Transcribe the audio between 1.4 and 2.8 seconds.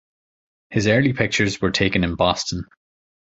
were taken in Boston.